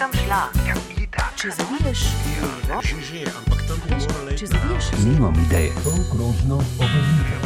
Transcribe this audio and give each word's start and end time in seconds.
sem 0.00 0.12
šla. 0.24 0.48
Ja, 0.64 0.74
itak. 0.96 1.32
Če 1.36 1.50
zaviješ 1.56 2.00
levo, 2.40 2.80
Že, 2.80 2.96
že, 3.04 3.20
ampak 3.36 3.60
tam 3.68 3.78
bi 3.84 3.96
morala 4.00 4.32
če 4.32 4.46
zaviješ 4.48 4.86
Nimam 5.04 5.36
ideje. 5.44 5.72
Polkrožno 5.84 6.56
obrnite. 6.80 7.36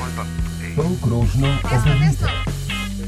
Polkrožno 0.79 1.51
obrnite. 1.67 2.31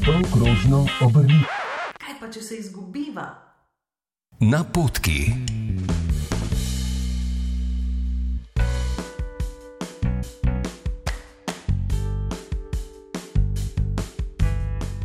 Polkrožno 0.03 0.79
obrnite. 0.99 1.47
Kaj 1.95 2.15
pa, 2.19 2.27
če 2.27 2.41
se 2.43 2.59
izgubiva? 2.59 3.27
Napotki. 4.43 5.31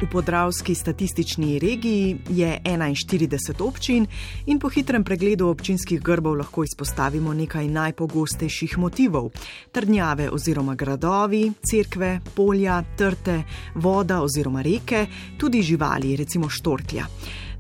V 0.03 0.07
podravski 0.11 0.75
statistični 0.75 1.59
regiji 1.59 2.17
je 2.29 2.61
41 2.65 3.63
občin 3.63 4.07
in 4.47 4.59
po 4.59 4.69
hitrem 4.69 5.05
pregledu 5.05 5.47
občinskih 5.47 6.03
grbov 6.03 6.35
lahko 6.35 6.65
izpostavimo 6.65 7.35
nekaj 7.35 7.69
najpogostejših 7.69 8.79
motivov: 8.79 9.31
trdnjave 9.73 10.31
oziroma 10.31 10.75
gradovi, 10.75 11.53
cerkve, 11.71 12.21
polja, 12.35 12.83
trte, 12.97 13.43
voda 13.75 14.23
oziroma 14.23 14.63
reke, 14.63 15.07
tudi 15.39 15.63
živali, 15.63 16.17
recimo 16.17 16.51
štorklja. 16.51 17.07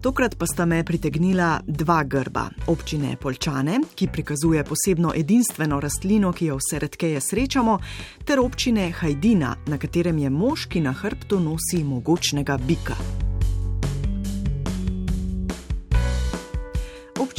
Tokrat 0.02 0.34
pa 0.34 0.46
sta 0.46 0.64
me 0.66 0.82
pritegnila 0.84 1.60
dva 1.62 2.02
grba: 2.02 2.48
občine 2.66 3.14
Polčane, 3.16 3.78
ki 3.94 4.08
prikazuje 4.10 4.64
posebno 4.64 5.12
edinstveno 5.14 5.78
rastlino, 5.80 6.32
ki 6.32 6.50
jo 6.50 6.58
vse 6.58 6.78
redkeje 6.82 7.20
srečamo, 7.20 7.78
ter 8.26 8.42
občine 8.42 8.90
Hajdina, 8.90 9.56
na 9.66 9.78
katerem 9.78 10.18
je 10.18 10.30
mož, 10.30 10.66
ki 10.66 10.82
na 10.82 10.90
hrbtu 10.92 11.38
nosi 11.40 11.84
mogočnega 11.84 12.58
bika. 12.58 12.98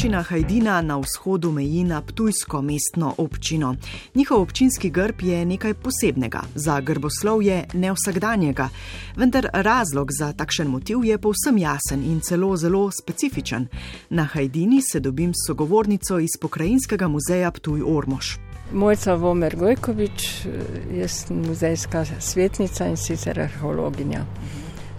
Občina 0.04 0.22
Hajdina 0.24 0.82
na 0.82 0.98
vzhodu 0.98 1.52
meji 1.52 1.84
na 1.84 2.02
Ptujsko 2.02 2.62
mestno 2.62 3.14
občino. 3.18 3.76
Njihov 4.16 4.42
občinski 4.42 4.90
grb 4.90 5.22
je 5.22 5.46
nekaj 5.46 5.74
posebnega, 5.74 6.42
za 6.56 6.82
grboslovje 6.82 7.66
nevsakdanjega, 7.74 8.70
vendar 9.16 9.48
razlog 9.54 10.12
za 10.12 10.34
takšen 10.34 10.68
motiv 10.68 11.06
je 11.06 11.18
povsem 11.18 11.58
jasen 11.58 12.04
in 12.04 12.20
celo 12.20 12.58
zelo 12.58 12.92
specifičen. 12.92 13.68
Na 14.10 14.24
Hajdini 14.24 14.82
se 14.82 15.00
dobim 15.00 15.32
s 15.34 15.48
sogovornico 15.48 16.20
iz 16.20 16.36
pokrajinskega 16.42 17.08
muzeja 17.08 17.52
Ptuj 17.52 17.82
Ormož. 17.86 18.36
Mojca 18.74 19.14
Vomer 19.14 19.56
Gojkovič, 19.56 20.48
jaz 20.92 21.12
sem 21.12 21.46
muzejska 21.48 22.06
svetnica 22.20 22.88
in 22.88 22.98
sicer 22.98 23.40
arheologinja. 23.40 24.26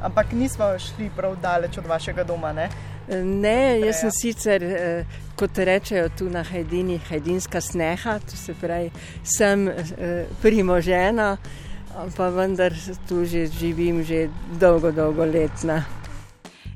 Ampak 0.00 0.32
nismo 0.32 0.64
šli 0.78 1.10
prav 1.16 1.36
daleč 1.42 1.78
od 1.78 1.86
vašega 1.86 2.24
doma. 2.24 2.52
Ne? 2.52 2.68
Ne, 3.08 3.80
jaz 3.80 4.00
sem 4.00 4.10
sicer, 4.10 4.62
eh, 4.62 5.04
kot 5.36 5.58
rečejo 5.58 6.08
tu 6.18 6.30
na 6.30 6.42
Hajdini, 6.42 7.00
hajdinska 7.10 7.60
sneha, 7.60 8.18
to 8.18 8.36
se 8.36 8.54
pravi, 8.54 8.90
sem 9.22 9.68
eh, 9.68 10.24
primožena, 10.42 11.36
pa 12.16 12.30
vendar 12.30 12.72
tu 13.08 13.24
že 13.24 13.46
živim 13.46 14.02
že 14.04 14.28
dolgo, 14.60 14.90
dolgo 14.90 15.24
let. 15.24 15.64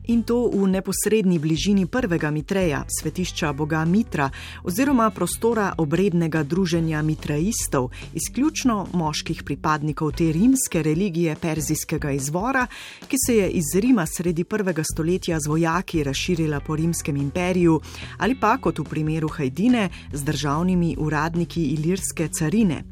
In 0.08 0.22
to 0.22 0.48
v 0.48 0.64
neposrednji 0.64 1.36
bližini 1.38 1.86
prvega 1.86 2.30
Mitreja, 2.30 2.80
svetišča 2.88 3.52
boga 3.52 3.84
Mitra, 3.84 4.30
oziroma 4.64 5.10
prostora 5.10 5.74
obrednega 5.76 6.42
druženja 6.42 7.02
mitraistov, 7.02 7.90
izključno 8.16 8.86
moških 8.92 9.42
pripadnikov 9.44 10.14
te 10.16 10.30
rimske 10.32 10.82
religije 10.82 11.36
perzijskega 11.36 12.14
izvora, 12.16 12.64
ki 13.08 13.16
se 13.26 13.36
je 13.36 13.50
iz 13.50 13.68
Rima 13.76 14.06
sredi 14.06 14.44
prvega 14.44 14.84
stoletja 14.84 15.40
z 15.40 15.46
vojaki 15.48 16.02
razširila 16.04 16.60
po 16.60 16.76
rimskem 16.76 17.16
imperiju, 17.16 17.80
ali 18.18 18.40
pa 18.40 18.56
kot 18.56 18.78
v 18.78 18.88
primeru 18.88 19.28
Hajdine 19.28 19.90
z 20.12 20.24
državnimi 20.24 20.96
uradniki 20.98 21.68
ilirske 21.76 22.28
carine. 22.28 22.84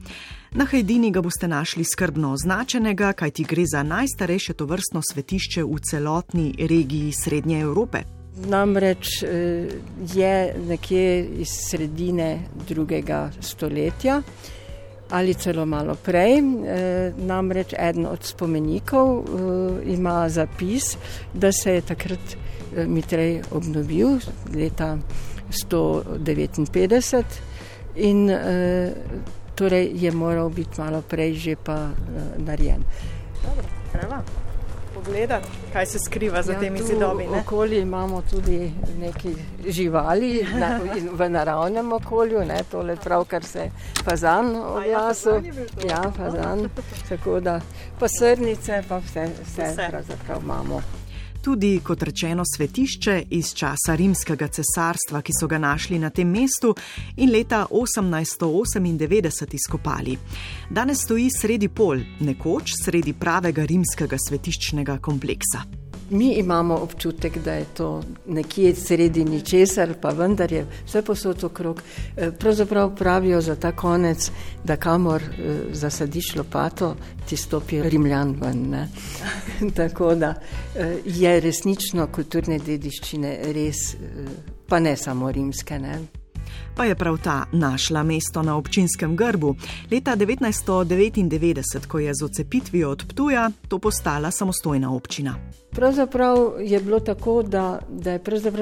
Na 0.57 0.65
Hajdini 0.65 1.11
ga 1.11 1.21
boste 1.21 1.49
našli 1.49 1.85
skrbno 1.85 2.31
označenega, 2.33 3.11
kajti 3.13 3.45
gre 3.45 3.67
za 3.69 3.83
najstarejše 3.83 4.55
tovrstno 4.57 5.03
svetišče 5.05 5.65
v 5.65 5.81
celotni 5.85 6.55
regiji 6.69 7.13
Srednje 7.13 7.61
Evrope. 7.61 7.99
Namreč 8.49 9.23
eh, 9.23 9.29
je 10.15 10.55
nekje 10.69 11.27
iz 11.45 11.53
sredine 11.69 12.39
drugega 12.69 13.31
stoletja 13.41 14.23
ali 15.11 15.35
celo 15.35 15.67
malo 15.67 15.95
prej. 15.95 16.39
eh, 16.39 17.13
Namreč 17.19 17.75
eden 17.79 18.07
od 18.07 18.25
spomenikov 18.25 19.19
eh, 19.19 19.93
ima 19.93 20.29
zapis, 20.29 20.97
da 21.35 21.53
se 21.53 21.75
je 21.75 21.81
takrat 21.81 22.37
Mitrej 22.87 23.43
obnovil 23.51 24.09
leta 24.55 24.99
159 25.51 27.25
in 27.97 28.31
torej 29.57 29.91
je 29.95 30.13
moral 30.13 30.49
biti 30.51 30.81
malo 30.81 31.03
prej 31.03 31.35
že 31.35 31.57
pa 31.59 31.75
eh, 31.75 31.91
narejen. 32.39 32.85
Treba 33.93 34.23
pogledati, 34.97 35.45
kaj 35.73 35.87
se 35.87 35.99
skriva 36.01 36.43
za 36.43 36.53
Ja, 36.53 36.61
temi 36.61 36.79
zidovi. 36.81 37.27
ne? 37.27 37.41
Okoli 37.41 37.79
imamo 37.79 38.23
tudi 38.23 38.71
nekaj 38.99 39.33
živali 39.69 40.31
na, 40.55 40.69
in 40.99 41.09
v 41.13 41.29
naravnem 41.29 41.93
okolju, 41.93 42.41
ne, 42.41 42.61
tole 42.65 42.97
pravkar 42.97 43.45
se 43.45 43.71
fazan 44.05 44.57
oglasil. 44.57 45.33
to? 45.73 45.87
Ja, 45.87 46.13
fazan. 46.13 46.69
Tako 47.09 47.41
da 47.41 47.61
pa 47.99 48.07
srnice, 48.11 48.83
pa 48.89 48.97
vse, 48.99 49.29
vse, 49.43 49.63
Vse. 49.65 49.87
pravzaprav 49.91 50.43
imamo. 50.43 50.81
Tudi, 51.47 51.79
kot 51.79 52.03
rečeno, 52.03 52.43
svetišče 52.57 53.23
iz 53.31 53.55
časa 53.55 53.95
rimskega 53.95 54.49
cesarstva, 54.51 55.21
ki 55.23 55.33
so 55.41 55.47
ga 55.47 55.59
našli 55.63 55.99
na 56.03 56.11
tem 56.11 56.27
mestu 56.27 56.75
in 57.23 57.31
leta 57.31 57.67
1898 57.71 59.55
izkopali. 59.55 60.19
Danes 60.71 60.99
stoji 61.07 61.31
sredi 61.31 61.69
pol, 61.69 62.03
nekoč 62.19 62.73
sredi 62.83 63.13
pravega 63.15 63.63
rimskega 63.63 64.19
svetiščnega 64.27 64.99
kompleksa. 64.99 65.86
Mi 66.11 66.33
imamo 66.33 66.75
občutek, 66.75 67.39
da 67.39 67.53
je 67.53 67.65
to 67.77 68.03
nekje 68.27 68.75
sredi 68.75 69.25
ničesar, 69.25 69.95
pa 70.01 70.09
vendar 70.09 70.53
je 70.53 70.67
vse 70.87 71.03
posod 71.03 71.45
okrog. 71.45 71.83
Eh, 72.17 72.31
Pravzaprav 72.39 72.95
pravijo 72.97 73.41
za 73.41 73.57
ta 73.57 73.73
konec, 73.73 74.31
da 74.65 74.77
kamor 74.77 75.23
eh, 75.23 75.59
zasadiš 75.73 76.35
lopato, 76.37 76.97
ti 77.29 77.37
stopi 77.37 77.83
rimljan 77.83 78.37
ven. 78.41 78.71
ne. 78.71 78.89
Tako 79.77 80.15
da 80.15 80.35
eh, 80.77 80.97
je 81.05 81.41
resnično 81.41 82.07
kulturne 82.07 82.59
dediščine 82.59 83.39
res, 83.53 83.97
pa 84.69 84.79
ne 84.79 84.97
samo 84.97 85.33
rimske. 85.33 85.79
Ne. 85.79 86.26
Pa 86.77 86.85
je 86.85 86.95
prav 86.95 87.19
ta 87.19 87.45
našla 87.53 88.03
mesto 88.03 88.43
na 88.43 88.57
občinskem 88.57 89.17
grbu. 89.17 89.55
Leta 89.91 90.17
1999, 90.17 91.87
ko 91.87 91.99
je 91.99 92.15
z 92.15 92.25
ocepitvijo 92.25 92.91
od 92.91 93.05
Ptuja 93.09 93.51
to 93.69 93.79
postala 93.79 94.31
samostojna 94.31 94.93
občina. 94.93 95.35
Pravzaprav 95.71 96.37
je 96.61 96.81
bilo 96.81 97.01
tako, 97.01 97.43
da, 97.43 97.79
da 97.89 98.13
je 98.13 98.21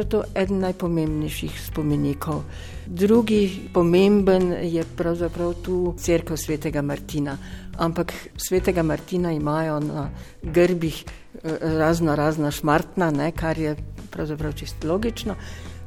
to 0.09 0.23
eden 0.35 0.59
najpomembnejših 0.59 1.61
spomenikov. 1.67 2.43
Drugi 2.87 3.69
pomemben 3.73 4.53
je 4.63 4.85
pravzaprav 4.97 5.55
tu 5.55 5.95
crkva 5.99 6.37
svetega 6.37 6.83
Martina. 6.83 7.39
Ampak 7.79 8.13
svetega 8.37 8.83
Martina 8.83 9.33
imajo 9.33 9.81
na 9.81 10.11
grbih 10.43 11.05
eh, 11.05 11.59
razno 11.61 12.17
razna 12.17 12.51
šmartna, 12.51 13.11
ne, 13.11 13.33
kar 13.33 13.59
je 13.59 13.77
pravzaprav 14.11 14.53
čisto 14.53 14.89
logično. 14.89 15.35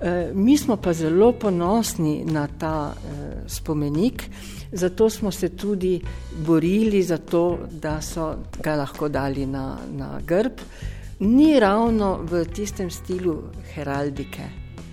Eh, 0.02 0.32
Mi 0.34 0.58
smo 0.58 0.78
pa 0.78 0.94
zelo 0.94 1.32
ponosni 1.32 2.26
na 2.26 2.48
ta 2.60 2.94
eh, 2.94 3.34
spomenik, 3.48 4.30
zato 4.72 5.10
smo 5.10 5.32
se 5.32 5.50
tudi 5.50 6.02
borili 6.46 7.04
za 7.04 7.18
to, 7.18 7.60
da 7.72 8.02
so 8.02 8.36
ga 8.64 8.76
lahko 8.76 9.10
dali 9.10 9.46
na, 9.46 9.78
na 9.92 10.20
grb. 10.26 10.52
Ni 11.20 11.60
ravno 11.60 12.20
v 12.22 12.46
tistem 12.46 12.92
stilu 12.92 13.42
heraldike. 13.74 14.44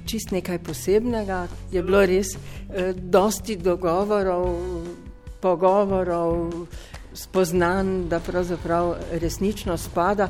Čist 0.06 0.30
nekaj 0.30 0.58
posebnega 0.58 1.46
je 1.72 1.82
bilo 1.82 2.06
res, 2.06 2.36
eh, 2.72 2.92
dosti 2.96 3.56
dogovorov, 3.56 4.56
pogovorov, 5.40 6.66
spoznan, 7.14 8.08
da 8.08 8.20
pravzaprav 8.20 8.94
resnično 9.20 9.76
spada. 9.76 10.28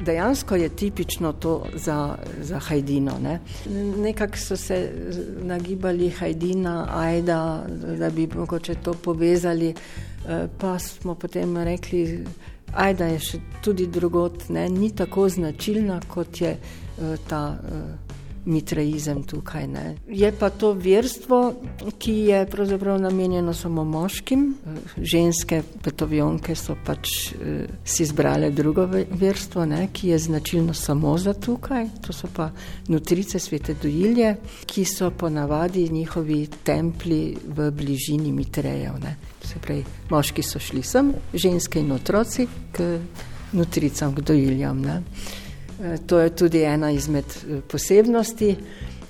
Dejansko 0.00 0.56
je 0.56 0.68
tipično 0.68 1.32
to 1.32 1.66
za, 1.74 2.16
za 2.40 2.58
Hajdino. 2.58 3.12
Ne? 3.22 3.40
Nekako 3.96 4.36
so 4.36 4.56
se 4.56 4.92
nagibali 5.42 6.10
Hajdina, 6.10 6.88
Ajda, 6.90 7.66
da 7.98 8.10
bi 8.10 8.28
mogoče 8.36 8.74
to 8.74 8.92
povezali, 8.92 9.74
eh, 10.28 10.46
pa 10.58 10.78
smo 10.78 11.14
potem 11.14 11.56
rekli, 11.56 12.24
Ajda 12.74 13.06
je 13.06 13.18
še 13.20 13.38
tudi 13.64 13.86
drugot, 13.86 14.48
ne? 14.48 14.68
ni 14.68 14.90
tako 14.96 15.28
značilna 15.28 16.00
kot 16.08 16.40
je 16.40 16.50
eh, 16.50 17.16
ta 17.28 17.58
eh, 17.64 18.11
mitraizem 18.44 19.22
tukaj. 19.22 19.66
Ne. 19.66 19.96
Je 20.08 20.32
pa 20.38 20.50
to 20.50 20.72
verstvo, 20.72 21.54
ki 21.98 22.12
je 22.12 22.46
pravzaprav 22.46 23.00
namenjeno 23.00 23.54
samo 23.54 23.84
moškim. 23.84 24.54
Ženske 24.96 25.62
petovjonke 25.82 26.54
so 26.54 26.76
pač 26.84 27.08
eh, 27.32 27.66
si 27.84 28.02
izbrale 28.02 28.50
drugo 28.50 28.86
verstvo, 29.10 29.66
ne, 29.66 29.88
ki 29.92 30.08
je 30.08 30.18
značilno 30.18 30.74
samo 30.74 31.18
za 31.18 31.34
tukaj. 31.34 31.86
To 32.06 32.12
so 32.12 32.28
pa 32.36 32.50
nutrice 32.88 33.38
svete 33.38 33.74
dojilje, 33.82 34.36
ki 34.66 34.84
so 34.84 35.10
ponavadi 35.10 35.88
njihovi 35.88 36.46
templji 36.64 37.36
v 37.46 37.70
bližini 37.70 38.32
mitrejev. 38.32 38.98
Ne. 39.02 39.16
Se 39.44 39.58
pravi, 39.58 39.84
moški 40.10 40.42
so 40.42 40.58
šli 40.58 40.82
sem, 40.82 41.14
ženske 41.34 41.80
in 41.80 41.92
otroci 41.92 42.46
k 42.72 42.98
nutricam, 43.52 44.14
k 44.14 44.20
dojiljam. 44.20 44.80
Ne. 44.80 45.02
Eh, 45.82 45.98
to 46.06 46.18
je 46.18 46.30
tudi 46.36 46.62
ena 46.62 46.90
izmed 46.90 47.24
eh, 47.24 47.60
posebnosti. 47.68 48.56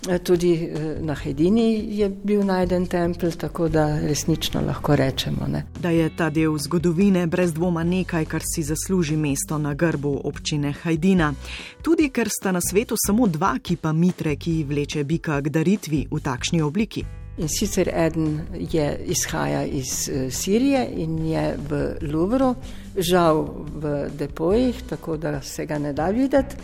Eh, 0.08 0.18
tudi 0.18 0.70
na 1.00 1.14
Hedini 1.14 1.98
je 1.98 2.08
bil 2.08 2.44
najden 2.44 2.86
tempelj, 2.86 3.36
tako 3.36 3.68
da 3.68 3.98
resnično 4.00 4.60
lahko 4.60 4.96
rečemo. 4.96 5.46
Ne. 5.48 5.64
Da 5.80 5.90
je 5.90 6.16
ta 6.16 6.30
del 6.30 6.58
zgodovine 6.58 7.26
brez 7.26 7.52
dvoma 7.52 7.84
nekaj, 7.84 8.24
kar 8.24 8.42
si 8.54 8.62
zasluži 8.62 9.16
mesto 9.16 9.58
na 9.58 9.74
grbu 9.74 10.20
občine 10.24 10.72
Hajdina. 10.72 11.34
Tudi 11.82 12.10
ker 12.10 12.28
sta 12.30 12.52
na 12.52 12.60
svetu 12.60 12.96
samo 13.06 13.26
dva 13.26 13.58
kipa 13.62 13.92
mitre, 13.92 14.36
ki 14.36 14.64
vleče 14.68 15.04
bika 15.04 15.40
k 15.40 15.48
daritvi 15.48 16.06
v 16.10 16.20
takšni 16.20 16.62
obliki. 16.62 17.21
In 17.38 17.48
sicer 17.48 17.88
eden 17.88 18.40
je 18.70 18.98
izhaja 19.06 19.64
iz 19.64 20.10
Sirije 20.30 20.88
in 20.96 21.18
je 21.26 21.56
v 21.68 21.82
Louvru, 22.12 22.54
žal 22.96 23.46
v 23.74 24.10
depojih, 24.18 24.82
tako 24.88 25.16
da 25.16 25.40
se 25.40 25.66
ga 25.66 25.78
ne 25.78 25.92
da 25.92 26.10
videti. 26.10 26.56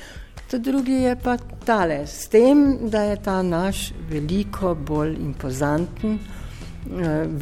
To 0.50 0.58
drugi 0.58 0.92
je 0.92 1.16
pa 1.16 1.36
tale, 1.64 2.06
s 2.06 2.28
tem, 2.28 2.78
da 2.88 3.02
je 3.02 3.16
ta 3.22 3.42
naš 3.42 3.92
veliko 4.10 4.74
bolj 4.74 5.16
impozanten, 5.20 6.18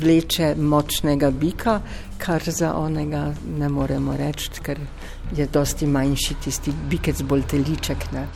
vleče 0.00 0.55
močnega 0.58 1.31
bika, 1.31 1.81
kar 2.19 2.43
za 2.46 2.75
onega 2.75 3.34
ne 3.58 3.69
moremo 3.69 4.17
reči, 4.17 4.50
ker 4.62 4.81
je 5.37 5.46
dosti 5.46 5.87
manjši 5.87 6.34
tisti 6.44 6.73
bikec 6.90 7.23
bolj 7.23 7.46
teliček. 7.46 8.11
Ne? 8.12 8.26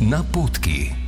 Napotki. 0.00 1.07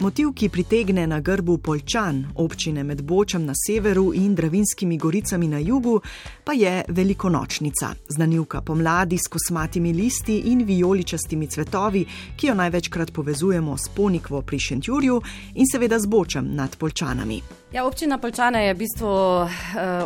Motiv, 0.00 0.32
ki 0.32 0.48
pritegne 0.48 1.06
na 1.06 1.18
grbu 1.20 1.58
Polčan, 1.58 2.24
občine 2.34 2.82
med 2.82 3.02
Bočem 3.02 3.44
na 3.44 3.52
severu 3.52 4.14
in 4.14 4.34
Dravinskimi 4.34 4.96
goricami 4.96 5.48
na 5.48 5.58
jugu, 5.58 6.00
pa 6.44 6.52
je 6.52 6.84
velikonočnica, 6.88 7.88
znanilka 8.08 8.60
pomladi 8.60 9.18
s 9.18 9.28
kosmatimi 9.28 9.92
listi 9.92 10.38
in 10.38 10.64
vijoličastimi 10.64 11.46
cvetovi, 11.46 12.06
ki 12.36 12.46
jo 12.46 12.54
največkrat 12.54 13.12
povezujemo 13.12 13.76
s 13.76 13.88
Ponikvo 13.96 14.42
pri 14.42 14.58
Šentjurju 14.58 15.20
in 15.54 15.66
seveda 15.72 15.98
z 15.98 16.06
Bočem 16.06 16.54
nad 16.54 16.76
Polčanami. 16.76 17.42
Ja, 17.70 17.86
občina 17.86 18.18
Polčane 18.18 18.64
je 18.66 18.74
v 18.74 18.78
bistvu 18.82 19.06
uh, 19.06 19.50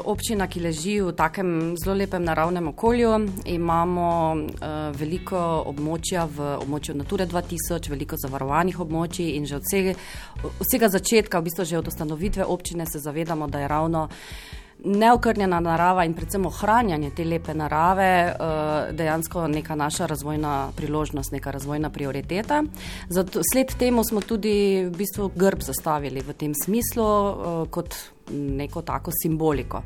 občina, 0.04 0.44
ki 0.44 0.60
leži 0.60 0.98
v 1.00 1.14
takem 1.16 1.72
zelo 1.80 1.96
lepem 1.96 2.20
naravnem 2.20 2.68
okolju. 2.68 3.12
Imamo 3.48 4.36
uh, 4.36 4.92
veliko 4.92 5.64
območja 5.72 6.26
v 6.28 6.58
območju 6.60 6.92
Nature 7.00 7.24
2000, 7.24 7.88
veliko 7.88 8.20
zavarovanih 8.20 8.76
območij 8.84 9.32
in 9.38 9.48
že 9.48 9.56
od 9.56 9.64
vsega, 9.64 9.96
vsega 10.60 10.92
začetka, 10.92 11.40
v 11.40 11.48
bistvu 11.48 11.64
že 11.64 11.80
od 11.80 11.88
ustanovitve 11.88 12.44
občine, 12.44 12.84
se 12.84 13.00
zavedamo, 13.00 13.48
da 13.48 13.64
je 13.64 13.68
ravno 13.72 14.08
neokrnjena 14.84 15.60
narava 15.60 16.04
in 16.04 16.14
predvsem 16.14 16.46
ohranjanje 16.46 17.10
te 17.16 17.24
lepe 17.24 17.54
narave 17.54 18.10
eh, 18.28 18.92
dejansko 18.92 19.46
neka 19.48 19.74
naša 19.74 20.06
razvojna 20.06 20.70
priložnost, 20.76 21.32
neka 21.32 21.50
razvojna 21.50 21.90
prioriteta. 21.90 22.62
Zato, 23.08 23.40
sled 23.52 23.74
temu 23.78 24.04
smo 24.04 24.20
tudi 24.20 24.84
v 24.84 24.90
bistvu 24.96 25.30
grb 25.36 25.62
zastavili 25.62 26.20
v 26.20 26.32
tem 26.32 26.54
smislu 26.64 27.04
eh, 27.04 27.68
kot 27.70 27.94
neko 28.30 28.82
tako 28.82 29.12
simboliko. 29.22 29.82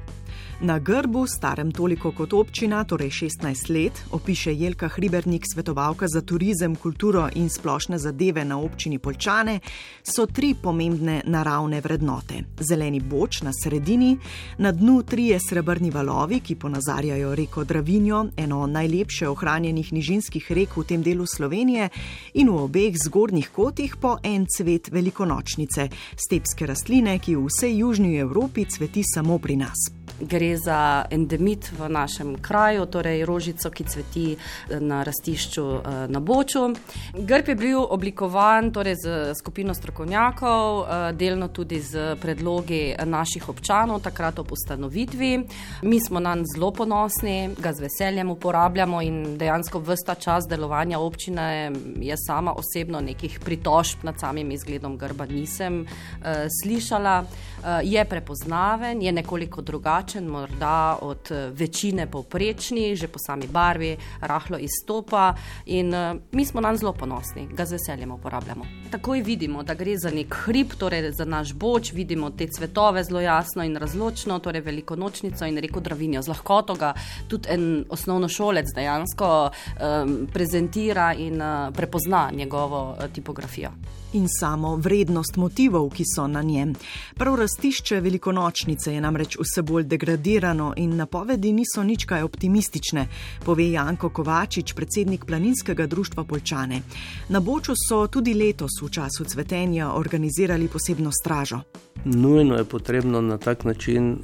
Na 0.60 0.78
grbu, 0.78 1.26
starem 1.26 1.70
toliko 1.72 2.10
kot 2.10 2.32
občina, 2.34 2.80
torej 2.84 3.10
16 3.10 3.68
let, 3.70 3.98
opiše 4.10 4.54
Jelka 4.54 4.88
Hribernik, 4.88 5.44
svetovalka 5.54 6.06
za 6.08 6.20
turizem, 6.20 6.74
kulturo 6.76 7.28
in 7.34 7.48
splošne 7.48 7.98
zadeve 7.98 8.44
na 8.44 8.58
občini 8.58 8.98
Polčane, 8.98 9.60
so 10.02 10.26
tri 10.26 10.56
pomembne 10.62 11.20
naravne 11.24 11.80
vrednote. 11.80 12.40
Zeleni 12.60 13.00
boč 13.00 13.42
na 13.42 13.52
sredini, 13.54 14.18
na 14.58 14.72
dnu 14.72 15.02
trije 15.02 15.38
srebrni 15.40 15.90
valovi, 15.90 16.40
ki 16.40 16.56
ponazarjajo 16.56 17.34
reko 17.34 17.64
Dravinjo, 17.64 18.24
eno 18.36 18.66
najlepše 18.66 19.28
ohranjenih 19.28 19.92
nižinskih 19.92 20.50
rek 20.52 20.74
v 20.76 20.84
tem 20.84 21.06
delu 21.06 21.26
Slovenije, 21.26 21.88
in 22.34 22.50
v 22.50 22.64
obeh 22.64 22.98
zgornjih 23.04 23.52
kotih 23.54 23.96
po 23.96 24.16
en 24.22 24.46
cvet 24.56 24.90
velikonočnice, 24.90 25.88
stepske 26.16 26.66
rastline, 26.66 27.18
ki 27.22 27.36
v 27.36 27.46
vsej 27.46 27.78
južni 27.78 28.18
Evropi 28.18 28.66
cveti 28.66 29.06
samo 29.06 29.38
pri 29.38 29.56
nas 29.62 29.97
gre 30.20 30.56
za 30.56 31.04
endemit 31.10 31.72
v 31.78 31.88
našem 31.88 32.36
kraju, 32.40 32.86
torej 32.86 33.24
rožico, 33.24 33.70
ki 33.70 33.84
cveti 33.84 34.26
eh, 34.32 34.80
na 34.80 35.02
rastišču 35.02 35.64
eh, 35.64 36.06
na 36.08 36.20
Boču. 36.20 36.72
Grb 37.14 37.48
je 37.48 37.54
bil 37.54 37.80
oblikovan 37.80 38.72
torej 38.72 38.94
z 39.04 39.34
skupino 39.38 39.74
strokovnjakov, 39.74 40.82
eh, 40.82 41.12
delno 41.12 41.48
tudi 41.48 41.80
z 41.80 42.16
predlogi 42.20 42.94
naših 43.04 43.48
občanov, 43.48 44.00
takrat 44.00 44.38
ob 44.38 44.52
ustanovitvi. 44.52 45.46
Mi 45.82 46.00
smo 46.00 46.20
na 46.20 46.34
njega 46.34 46.48
zelo 46.54 46.70
ponosni, 46.70 47.54
ga 47.58 47.72
z 47.72 47.80
veseljem 47.80 48.30
uporabljamo 48.30 49.02
in 49.02 49.38
dejansko 49.38 49.80
vsta 49.80 50.14
čas 50.14 50.44
delovanja 50.48 50.98
občine 50.98 51.72
je 52.00 52.14
sama 52.16 52.54
osebno 52.54 53.00
nekih 53.00 53.40
pritožb 53.44 53.98
nad 54.02 54.20
samim 54.20 54.50
izgledom 54.50 54.96
grba 54.98 55.26
nisem 55.26 55.80
uh, 55.80 56.26
slišala. 56.62 57.24
Uh, 57.58 57.64
je 57.82 58.04
prepoznaven, 58.04 59.02
je 59.02 59.12
nekoliko 59.12 59.62
drugačen 59.62 60.07
drugačen, 60.08 60.26
morda 60.26 60.98
od 61.02 61.30
eh, 61.30 61.50
večine 61.50 62.06
povprečni, 62.06 62.96
že 62.96 63.08
po 63.08 63.18
sami 63.18 63.46
barvi, 63.46 63.96
rahlo 64.20 64.58
izstopa 64.58 65.34
in 65.66 65.94
uh, 65.94 66.16
mi 66.32 66.44
smo 66.44 66.60
nam 66.60 66.76
zelo 66.76 66.92
ponosni, 66.92 67.48
ga 67.52 67.66
z 67.66 67.72
veseljem 67.72 68.10
uporabljamo. 68.10 68.64
Takoj 68.90 69.22
vidimo, 69.22 69.62
da 69.62 69.74
gre 69.74 69.98
za 69.98 70.10
nek 70.10 70.34
hrib, 70.44 70.72
torej 70.78 71.12
za 71.12 71.24
naš 71.24 71.52
boč, 71.52 71.92
vidimo 71.92 72.30
te 72.30 72.46
cvetove 72.46 73.04
zelo 73.04 73.20
jasno 73.20 73.64
in 73.64 73.76
razločno, 73.76 74.38
torej 74.38 74.60
veliko 74.60 74.96
nočnico 74.96 75.44
in 75.44 75.58
reko 75.58 75.80
Dravinjo. 75.80 76.22
Z 76.22 76.28
lahkoto 76.28 76.74
ga 76.74 76.94
tudi 77.28 77.48
en 77.48 77.84
osnovnošolec 77.88 78.72
dejansko 78.74 79.50
um, 79.50 80.26
prezentira 80.32 81.12
in 81.14 81.42
uh, 81.42 81.74
prepozna 81.74 82.30
njegovo 82.32 82.90
uh, 82.90 83.12
tipografijo 83.12 83.70
in 84.12 84.28
samo 84.28 84.76
vrednost 84.76 85.36
motivov, 85.36 85.90
ki 85.90 86.04
so 86.14 86.26
na 86.26 86.42
njem. 86.42 86.74
Prav 87.14 87.34
rastišče 87.36 88.00
velikonočnice 88.00 88.94
je 88.94 89.00
namreč 89.00 89.36
vse 89.40 89.62
bolj 89.62 89.84
degradirano 89.98 90.72
in 90.76 90.96
napovedi 90.96 91.52
niso 91.52 91.82
nič 91.82 92.04
kaj 92.06 92.22
optimistične, 92.22 93.06
pove 93.44 93.66
Janko 93.70 94.10
Kovačič, 94.14 94.72
predsednik 94.72 95.24
planinskega 95.26 95.86
društva 95.86 96.24
Polčane. 96.24 96.82
Na 97.28 97.40
Boču 97.40 97.74
so 97.74 98.06
tudi 98.06 98.34
letos 98.34 98.78
v 98.82 98.90
času 98.90 99.24
cvetenja 99.24 99.92
organizirali 99.94 100.68
posebno 100.68 101.10
stražo. 101.10 101.60
Nujno 102.04 102.54
je 102.56 102.64
potrebno 102.64 103.20
na 103.20 103.38
tak 103.38 103.64
način 103.64 104.12
uh, 104.12 104.20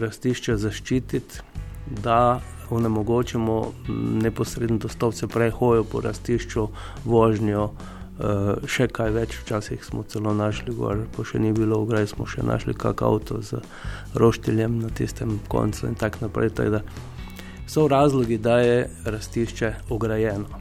rastišče 0.00 0.56
zaščititi, 0.56 1.44
da 2.02 2.40
onemogočimo 2.70 3.72
neposredno 4.22 4.78
dostop, 4.78 5.14
se 5.14 5.28
pravi 5.28 5.50
hojo 5.50 5.84
po 5.84 6.00
rastišču, 6.00 6.68
vožnjo. 7.04 7.70
Uh, 8.20 8.58
še 8.68 8.84
kaj 8.92 9.14
več, 9.16 9.38
včasih 9.40 9.80
smo 9.80 10.02
celo 10.04 10.34
našli, 10.36 10.74
gor, 10.76 11.06
pa 11.16 11.24
še 11.24 11.40
ni 11.40 11.54
bilo, 11.56 11.78
graj 11.88 12.10
smo 12.12 12.26
še 12.28 12.44
našli 12.44 12.74
kak 12.76 13.00
avto 13.00 13.40
z 13.40 13.62
roštiljem 14.12 14.76
na 14.82 14.90
tistem 14.92 15.38
koncu 15.48 15.88
in 15.88 15.96
tako 15.96 16.26
naprej. 16.26 16.52
Tak 16.52 16.68
da 16.74 16.82
so 17.64 17.88
razlogi, 17.88 18.36
da 18.36 18.58
je 18.60 18.90
rastišče 19.08 19.72
ograjeno. 19.88 20.60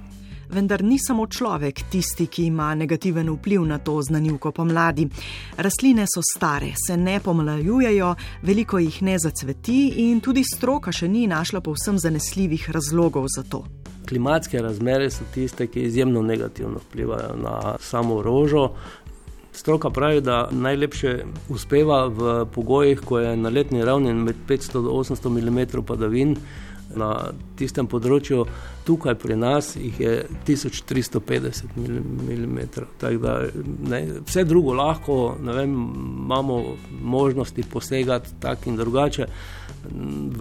Vendar 0.50 0.84
ni 0.84 0.98
samo 0.98 1.28
človek 1.28 1.84
tisti, 1.92 2.25
ki 2.32 2.46
ima 2.50 2.72
negativen 2.75 3.28
vpliv 3.30 3.66
na 3.68 3.78
to 3.78 4.00
znanilko 4.01 4.51
pomladi. 4.51 5.10
Rastline 5.58 6.08
so 6.08 6.24
stare, 6.25 6.72
se 6.88 6.98
ne 6.98 7.20
pomlajujejo, 7.20 8.16
veliko 8.42 8.80
jih 8.80 9.01
ne 9.04 9.18
zacveti 9.20 9.82
in 10.08 10.24
tudi 10.24 10.48
stroka 10.48 10.96
še 10.96 11.12
ni 11.12 11.28
našla 11.28 11.62
povsem 11.62 12.00
zanesljivih 12.00 12.70
razlogov 12.72 13.30
za 13.36 13.44
to 13.44 13.66
klimatske 14.10 14.62
razmere 14.62 15.10
so 15.10 15.24
tiste, 15.34 15.68
ki 15.68 15.84
izjemno 15.86 16.22
negativno 16.22 16.82
vplivajo 16.89 17.36
na 17.44 17.75
samo 17.80 18.22
rožo. 18.22 18.70
Stroka 19.51 19.89
pravi, 19.89 20.22
da 20.22 20.48
najlepše 20.51 21.24
uspeva 21.50 22.08
v 22.08 22.46
pogojih, 22.54 23.01
ko 23.06 23.20
je 23.20 23.38
na 23.38 23.50
letni 23.50 23.86
ravni 23.86 24.13
med 24.13 24.36
500 24.48 24.80
in 24.80 24.86
800 24.86 25.30
mm 25.30 25.86
padavin. 25.86 26.36
Na 26.96 27.10
tistem 27.54 27.86
področju, 27.86 28.48
tukaj 28.88 29.13
pri 29.22 29.36
nas, 29.38 29.75
jih 29.78 30.00
je 30.01 30.13
1350 30.48 31.75
mm. 31.78 32.58
Da, 32.98 33.36
ne, 33.92 34.00
vse 34.25 34.46
drugo 34.50 34.74
lahko, 34.74 35.20
vem, 35.38 35.75
imamo 36.25 36.58
možnosti 36.89 37.68
posegati 37.70 38.34
tako 38.42 38.72
in 38.72 38.82
drugače, 38.82 39.30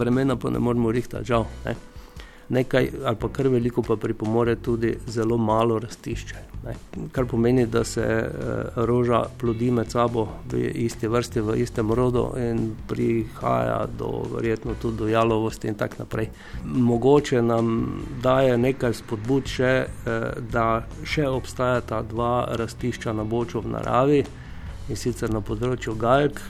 vremena 0.01 0.39
pa 0.41 0.49
ne 0.49 0.59
moremo 0.59 0.91
rihtati, 0.91 1.29
žal. 1.29 1.45
Ne. 1.67 1.77
Nekaj 2.49 2.89
ali 3.05 3.15
pa 3.15 3.29
kar 3.29 3.47
veliko 3.47 3.81
pa 3.81 3.95
pripomore 3.95 4.55
tudi 4.55 4.95
zelo 5.07 5.37
malo 5.37 5.79
rastišče. 5.79 6.35
Ne. 6.63 6.73
Kar 7.11 7.25
pomeni, 7.25 7.65
da 7.65 7.83
se 7.83 8.01
eh, 8.01 8.29
roža 8.75 9.23
plodi 9.39 9.71
med 9.71 9.91
sabo 9.91 10.27
v 10.51 10.59
isti 10.83 11.07
vrsti, 11.07 11.41
v 11.41 11.55
istem 11.61 11.91
rodu 11.91 12.25
in 12.37 12.75
prihaja 12.87 13.85
do 13.97 14.25
verjetno 14.33 14.75
tudi 14.81 14.97
do 14.97 15.07
jalovosti 15.07 15.67
in 15.67 15.75
tako 15.75 15.95
naprej. 15.99 16.29
Mogoče 16.65 17.41
nam 17.41 18.03
daje 18.23 18.57
nekaj 18.57 18.93
spodbud 18.93 19.47
še, 19.47 19.73
eh, 19.85 20.29
da 20.51 20.83
še 21.03 21.27
obstajata 21.27 22.01
dva 22.01 22.47
rastišča 22.51 23.13
na 23.13 23.23
boču 23.23 23.61
v 23.61 23.75
naravi 23.77 24.23
in 24.89 24.95
sicer 24.95 25.31
na 25.31 25.41
področju 25.41 25.95
Galk. 25.95 26.41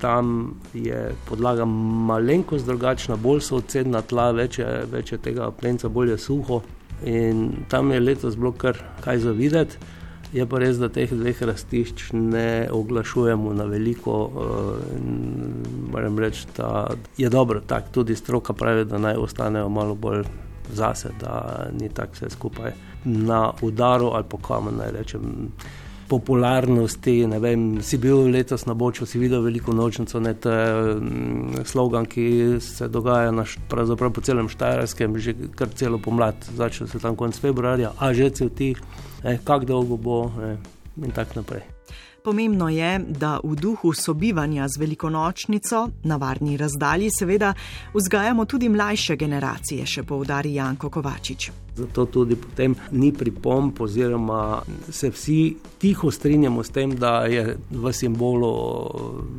Tam 0.00 0.54
je 0.74 1.14
podlaga 1.28 1.64
malenkost 1.64 2.66
drugačna, 2.66 3.16
bolj 3.16 3.40
so 3.40 3.56
odcedna 3.56 4.02
tla, 4.02 4.30
več 4.36 4.58
je, 4.58 4.70
več 4.90 5.12
je 5.12 5.18
tega 5.18 5.50
plenca, 5.50 5.88
bolj 5.88 6.14
je 6.14 6.18
suho. 6.18 6.62
In 7.04 7.66
tam 7.68 7.92
je 7.92 8.00
letos 8.00 8.36
bilo 8.36 8.52
kar 8.52 8.78
kaj 9.04 9.18
za 9.18 9.30
videti. 9.36 9.76
Je 10.32 10.46
pa 10.46 10.58
res, 10.58 10.76
da 10.76 10.88
teh 10.90 11.10
dveh 11.12 11.42
rastišč 11.42 12.10
ne 12.12 12.68
oglašujemo 12.72 13.52
na 13.54 13.64
veliko. 13.64 14.16
eh, 14.26 14.98
Moram 15.92 16.18
reči, 16.18 16.46
da 16.56 16.88
je 17.16 17.28
dobro, 17.30 17.60
tako 17.60 17.88
tudi 17.92 18.16
stroka 18.16 18.52
pravi, 18.52 18.84
da 18.84 18.98
naj 18.98 19.14
ostanejo 19.16 19.68
malo 19.68 19.94
bolj 19.94 20.24
zase, 20.72 21.08
da 21.20 21.66
ni 21.80 21.88
tako 21.88 22.12
vse 22.12 22.30
skupaj 22.30 22.72
na 23.04 23.52
udaru 23.62 24.06
ali 24.06 24.24
pa 24.28 24.38
kam 24.48 24.76
naj 24.76 24.90
rečem. 24.90 25.52
Popularnosti, 26.08 27.26
vem, 27.42 27.82
si 27.82 27.98
bil 27.98 28.30
letos 28.30 28.66
na 28.66 28.74
Boču, 28.74 29.06
si 29.06 29.18
videl 29.18 29.42
veliko 29.42 29.74
nočnico, 29.74 30.20
ne, 30.22 30.34
to 30.34 30.52
je 30.52 30.94
mm, 30.94 31.64
slogan, 31.66 32.06
ki 32.06 32.56
se 32.62 32.88
dogaja 32.88 33.32
na, 33.34 33.44
po 33.66 34.20
celem 34.22 34.48
Štajerskem, 34.48 35.18
že 35.18 35.34
kar 35.58 35.74
celo 35.74 35.98
pomlad, 35.98 36.38
začne 36.54 36.86
se 36.86 37.02
tam 37.02 37.16
konec 37.16 37.38
februarja, 37.38 37.90
a 37.98 38.12
že 38.14 38.30
cveti, 38.30 38.74
eh, 39.24 39.38
kako 39.42 39.64
dolgo 39.64 39.96
bo 39.96 40.18
eh, 40.42 40.56
in 41.02 41.10
tako 41.10 41.42
naprej. 41.42 41.66
Pomembno 42.26 42.68
je, 42.68 42.98
da 42.98 43.38
v 43.44 43.54
duhu 43.54 43.92
sobivanja 43.92 44.68
z 44.68 44.80
velikonočnico, 44.80 45.88
na 46.02 46.16
varni 46.16 46.56
razdalji, 46.56 47.10
seveda, 47.18 47.52
vzgajamo 47.94 48.44
tudi 48.44 48.68
mlajše 48.68 49.14
generacije, 49.16 49.86
še 49.86 50.02
poudari 50.02 50.56
Janko 50.56 50.90
Kovačič. 50.90 51.50
Zato 51.76 52.06
tudi 52.10 52.34
potem 52.34 52.74
ni 52.90 53.12
pripomp, 53.14 53.80
oziroma 53.80 54.58
se 54.90 55.12
vsi 55.14 55.56
tiho 55.78 56.10
strinjamo 56.10 56.66
s 56.66 56.74
tem, 56.74 56.98
da 56.98 57.30
je 57.30 57.58
v 57.70 57.92
simbolu, 57.94 58.52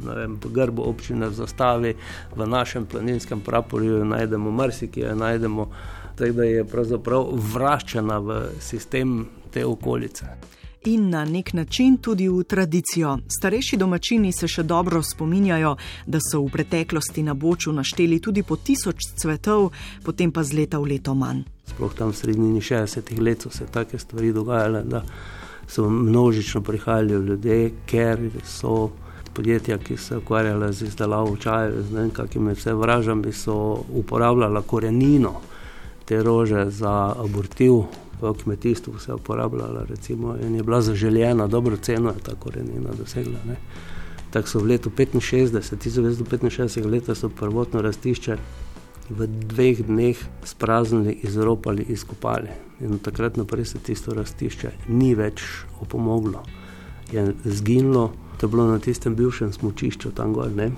vem, 0.08 0.40
v 0.40 0.56
grbu 0.56 0.88
občine 0.88 1.28
v 1.28 1.36
zastavi, 1.36 1.96
v 2.40 2.48
našem 2.48 2.86
planinskem 2.88 3.44
praporju 3.44 4.06
najdemo 4.06 4.52
marsikaj, 4.52 5.12
najdemo, 5.12 5.68
tako 6.16 6.40
da 6.40 6.54
je 6.56 6.64
pravzaprav 6.64 7.34
vraščena 7.36 8.24
v 8.24 8.46
sistem 8.64 9.26
te 9.52 9.68
okolice. 9.68 10.56
In 10.88 11.10
na 11.10 11.26
nek 11.26 11.54
način 11.54 11.98
tudi 11.98 12.30
v 12.30 12.44
tradicijo. 12.44 13.18
Starejši 13.40 13.78
domačini 13.78 14.32
se 14.32 14.48
še 14.48 14.64
dobro 14.64 15.02
spominjajo, 15.04 15.74
da 16.08 16.22
so 16.24 16.40
v 16.46 16.52
preteklosti 16.54 17.26
na 17.28 17.34
Boču 17.34 17.74
našteli 17.76 18.22
tudi 18.24 18.44
po 18.44 18.56
tisoč 18.56 19.10
cvetov, 19.20 19.74
potem 20.06 20.32
pa 20.32 20.46
z 20.48 20.56
leta 20.56 20.80
v 20.80 20.94
leto 20.94 21.12
manj. 21.12 21.44
Sploh 21.68 21.92
tam 21.92 22.14
v 22.14 22.16
sredini 22.16 22.64
60-ih 22.64 23.20
let 23.20 23.44
so 23.44 23.52
se 23.52 23.68
take 23.68 24.00
stvari 24.00 24.32
dogajale, 24.32 24.86
da 24.88 25.04
so 25.68 25.90
množično 25.90 26.64
prihajali 26.64 27.20
ljudje, 27.34 27.60
ker 27.86 28.24
so 28.48 28.88
podjetja, 29.36 29.82
ki 29.84 29.98
se 29.98 30.22
ukvarjala 30.24 30.72
z 30.72 30.88
izdelavo 30.88 31.36
čajev, 31.36 31.82
z 31.84 31.92
ne 31.92 32.08
vem 32.08 32.16
kakimi 32.16 32.56
vse 32.56 32.74
vražami, 32.74 33.36
so 33.36 33.84
uporabljala 33.92 34.64
korenino 34.64 35.36
te 36.08 36.24
rože 36.24 36.70
za 36.72 37.14
abortiv. 37.18 37.84
V 38.22 38.34
kmetijstvu 38.44 39.00
se 39.00 39.12
je 39.12 39.16
uporabljala 39.16 39.84
recimo, 39.90 40.36
in 40.42 40.56
je 40.56 40.64
bila 40.64 40.82
zaželjena, 40.82 41.48
dobro 41.48 41.78
ceno 41.78 42.10
je 42.10 42.24
ta 42.24 42.32
korenina 42.40 42.90
dosegla. 42.98 43.38
Ne. 43.48 43.56
Tako 44.32 44.48
so 44.48 44.60
v 44.60 44.66
letu 44.72 44.90
65, 44.90 45.78
1965 45.78 46.86
leta 46.86 47.16
so 47.16 47.30
prvotno 47.30 47.82
rastišče 47.82 48.38
v 49.10 49.28
dveh 49.28 49.86
dneh 49.86 50.18
spraznili, 50.44 51.20
izropali, 51.24 51.86
izkopali. 51.90 52.50
In 52.80 52.94
od 52.94 53.02
takrat 53.02 53.38
naprej 53.38 53.66
se 53.66 53.80
tisto 53.80 54.14
rastišče 54.14 54.72
ni 54.90 55.14
več 55.16 55.44
opomoglo. 55.82 56.44
Je 57.12 57.34
zginilo, 57.46 58.12
to 58.38 58.46
je 58.46 58.50
bilo 58.50 58.68
na 58.68 58.80
tistem 58.80 59.16
bivšem 59.16 59.54
smočišču 59.54 60.12
tam 60.12 60.34
gor. 60.34 60.52
Ne? 60.52 60.72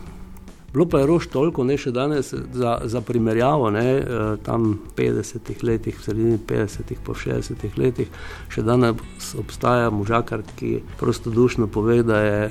Bilo 0.73 0.85
pa 0.89 0.99
je 0.99 1.05
rož 1.09 1.27
toliko, 1.33 1.63
ne 1.63 1.77
še 1.77 1.91
danes, 1.91 2.33
za, 2.53 2.77
za 2.85 3.01
primerjavo, 3.01 3.71
ne, 3.73 3.85
eh, 3.97 4.35
tam 4.45 4.73
v 4.73 4.93
50-ih 4.97 5.63
letih, 5.63 5.97
v 5.97 6.03
sredini 6.03 6.37
50-ih, 6.37 6.99
pa 7.05 7.13
v 7.13 7.23
60-ih 7.25 7.77
letih, 7.77 8.11
še 8.53 8.65
danes 8.65 9.33
obstaja 9.39 9.89
možakar, 9.89 10.45
ki 10.59 10.83
prostodušno 11.01 11.67
pove, 11.67 12.03
da 12.03 12.21
je, 12.21 12.43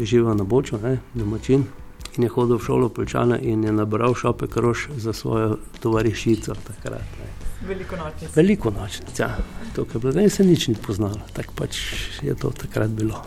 je 0.00 0.10
živel 0.14 0.34
na 0.34 0.44
boču, 0.44 0.80
ne, 0.82 0.98
domačin. 1.14 1.68
In 2.12 2.26
je 2.26 2.28
hodil 2.28 2.58
v 2.58 2.64
šolo 2.66 2.90
Pečane 2.92 3.38
in 3.40 3.64
je 3.64 3.72
nabral 3.72 4.12
šopek 4.12 4.56
rož 4.60 4.90
za 5.00 5.16
svojo 5.16 5.56
tovarišico 5.80 6.52
takrat. 6.66 7.00
Ne. 7.16 7.28
Veliko 7.68 7.96
nočnic. 7.96 8.36
Veliko 8.36 8.70
nočnic, 8.70 9.18
ja. 9.18 9.36
To, 9.72 9.84
kar 9.84 9.96
je 9.96 10.00
bilo, 10.00 10.12
da 10.12 10.28
se 10.28 10.44
nič 10.44 10.68
ni 10.68 10.74
poznalo, 10.74 11.22
tako 11.32 11.54
pač 11.56 11.78
je 12.20 12.34
to 12.36 12.50
takrat 12.50 12.90
bilo. 12.90 13.22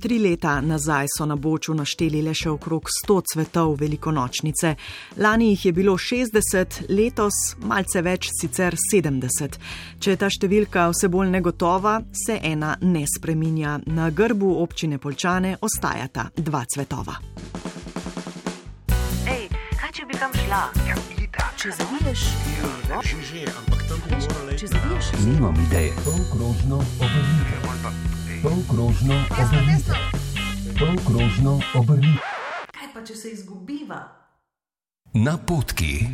Tri 0.00 0.18
leta 0.18 0.60
nazaj 0.60 1.06
so 1.16 1.26
na 1.26 1.36
Boču 1.36 1.74
našteli 1.74 2.20
le 2.22 2.34
še 2.36 2.50
okrog 2.52 2.88
100 2.92 3.14
cvetov 3.32 3.76
velikonočnice. 3.80 4.74
Lani 5.16 5.48
jih 5.54 5.64
je 5.66 5.72
bilo 5.72 5.94
60, 5.96 6.82
letos 6.88 7.56
malce 7.64 8.02
več, 8.04 8.28
sicer 8.40 8.76
70. 8.92 9.56
Če 9.98 10.10
je 10.12 10.20
ta 10.20 10.28
številka 10.28 10.90
vse 10.92 11.08
bolj 11.08 11.32
negotova, 11.32 11.96
se 12.12 12.36
ena 12.42 12.74
ne 12.82 13.06
spreminja. 13.08 13.78
Na 13.86 14.10
grbu 14.10 14.52
občine 14.60 14.98
Polčane 14.98 15.56
ostajata 15.60 16.28
dva 16.36 16.64
cvetova. 16.68 17.16
Ej, 19.32 19.48
kaj 19.80 19.96
če 19.96 20.08
bi 20.10 20.20
kam 20.20 20.36
šla? 20.44 20.62
Ja, 20.90 20.98
če 21.56 21.72
zaviješ, 21.80 22.28
levo, 22.60 23.00
Že, 23.00 23.16
že, 23.32 23.48
ampak 23.48 23.80
tam 23.88 24.04
bo 24.04 24.12
morala 24.12 24.60
če 24.60 24.68
zaviješ, 24.76 25.12
Nimam 25.24 25.56
ideje. 25.68 25.96
Polkrožno 26.04 26.84
obrnite. 27.00 27.56
Polkrožno 28.42 29.14
obrnite. 29.30 29.96
Polkrožno 30.78 31.60
obrnite. 31.74 32.20
kaj 32.72 32.88
pa 32.94 33.00
če 33.06 33.14
se 33.16 33.30
izgubiva? 33.30 34.00
Na 35.14 35.38
potki. 35.38 36.08